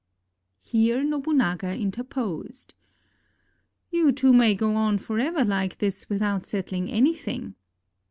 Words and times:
Here 0.61 1.03
Nobunaga 1.03 1.71
interposed: 1.77 2.73
"You 3.91 4.11
two 4.11 4.33
may 4.33 4.55
go 4.55 4.73
on 4.73 4.97
forever 4.97 5.45
like 5.45 5.77
this 5.77 6.09
without 6.09 6.47
settling 6.47 6.89
anything. 6.89 7.53